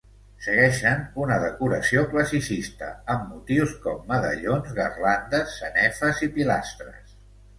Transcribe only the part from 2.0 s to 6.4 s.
classicista amb motius com medallons, garlandes, sanefes i